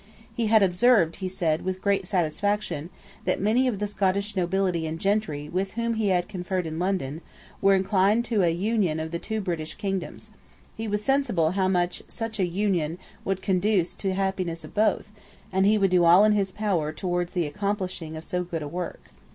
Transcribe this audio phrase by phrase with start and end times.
[0.35, 2.89] He had observed, he said, with great satisfaction
[3.25, 7.21] that many of the Scottish nobility and gentry with whom he had conferred in London
[7.61, 10.31] were inclined to an union of the two British kingdoms.
[10.75, 15.11] He was sensible how much such an union would conduce to the happiness of both;
[15.53, 18.67] and he would do all in his power towards the accomplishing of so good a
[18.67, 19.11] work.